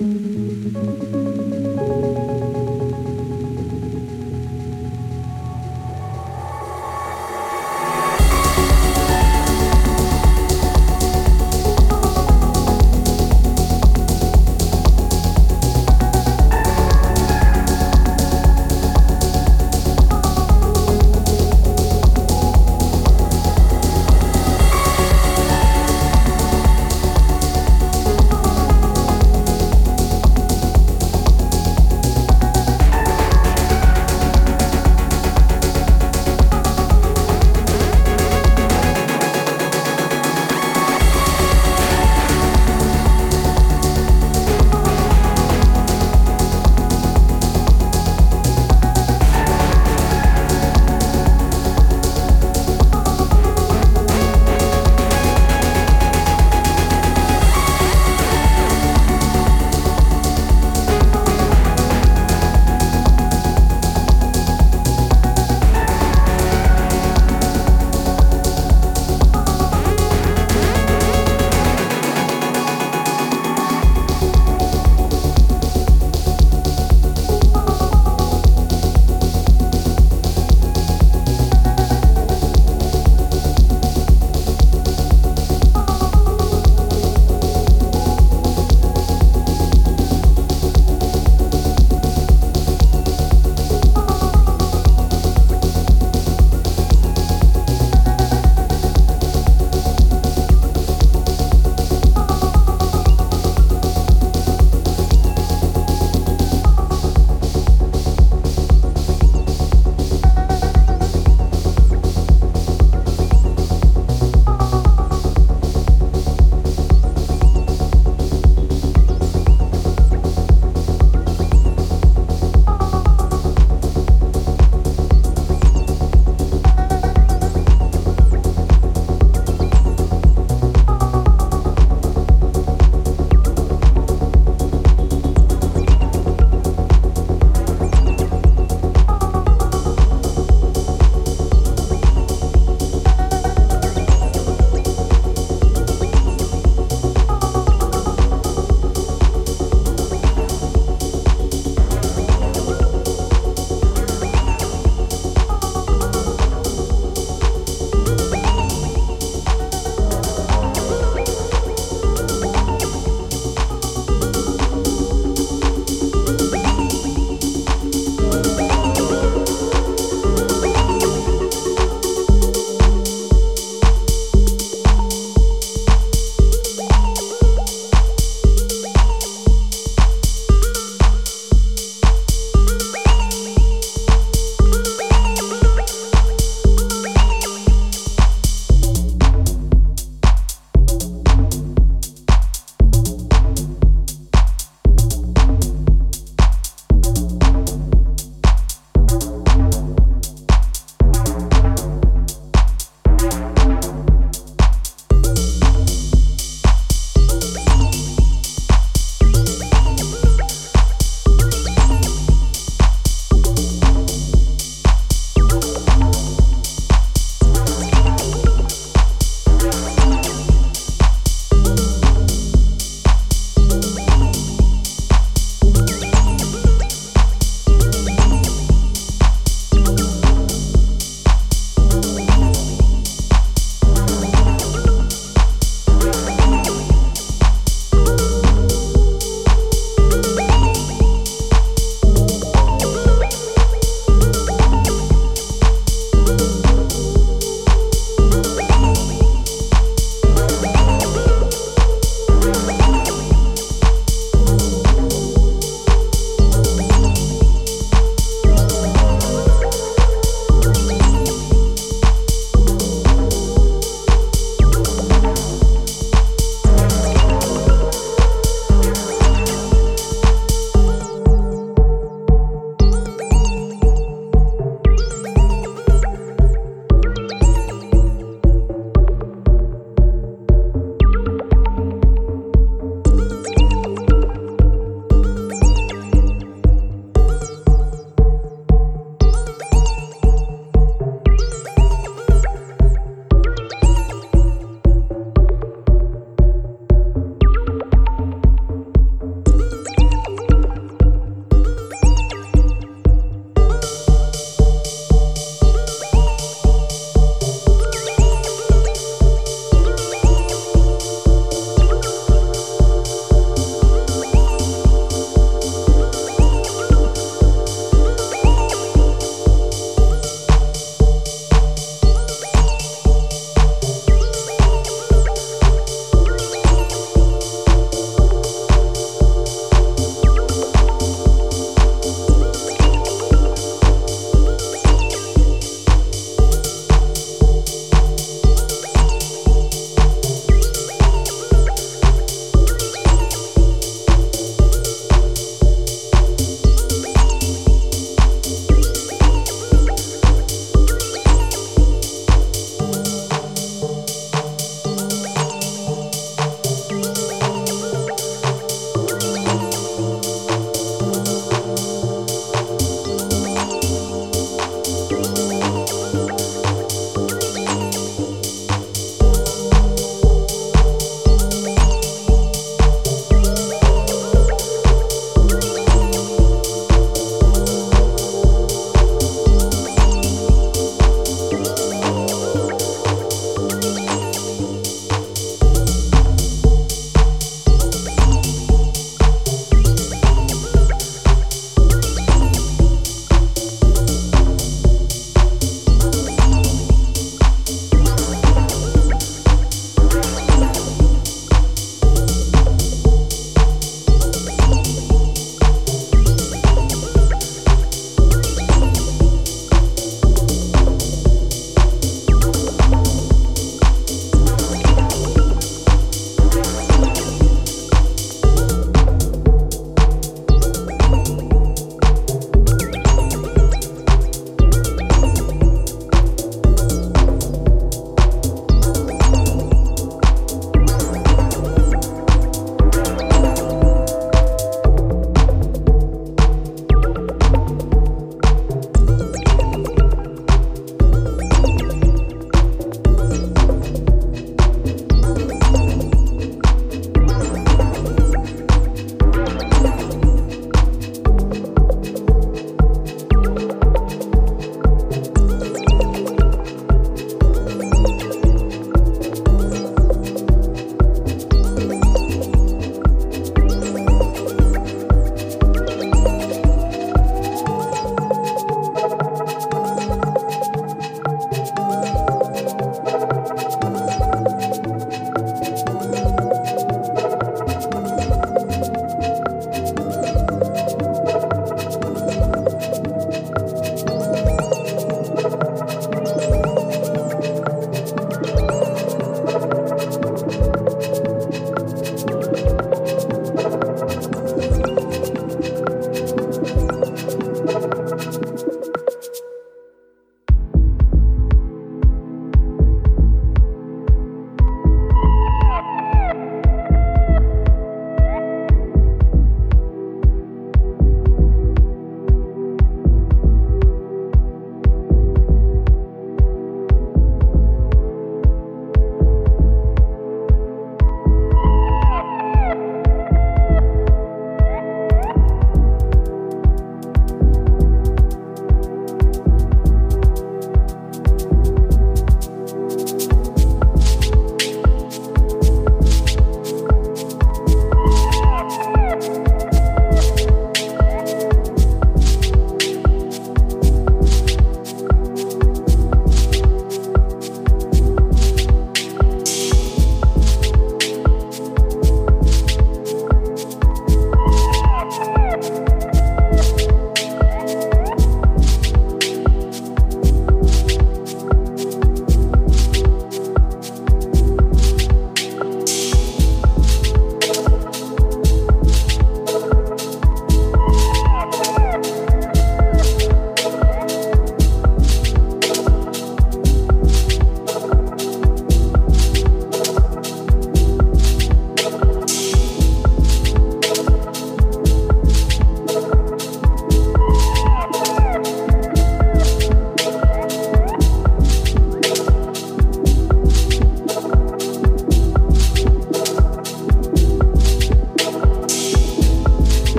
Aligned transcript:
Música 0.00 1.37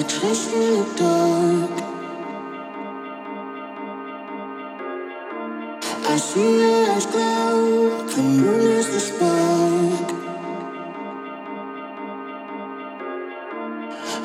I 0.00 0.02
trust 0.04 0.50
in 0.54 0.60
the 0.78 0.84
dark. 0.96 1.76
I 6.08 6.16
see 6.16 6.58
your 6.58 6.90
eyes 6.90 7.04
glow, 7.04 8.06
the 8.06 8.22
moon 8.22 8.60
is 8.78 8.86
the 8.94 9.00
spark. 9.08 10.08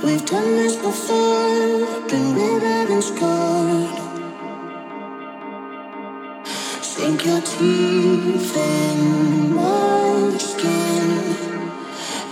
We've 0.01 0.25
done 0.25 0.51
this 0.61 0.77
before, 0.77 2.07
been 2.07 2.35
wounded 2.38 2.89
and 2.95 3.03
scarred. 3.03 3.99
Sink 6.81 7.25
your 7.25 7.41
teeth 7.41 8.55
in 8.55 9.53
my 9.53 10.38
skin 10.38 11.35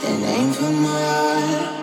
and 0.08 0.24
aim 0.24 0.54
for 0.54 0.72
my 0.72 1.83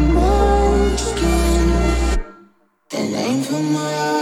for 3.51 3.61
my 3.63 3.81
eyes. 3.81 4.20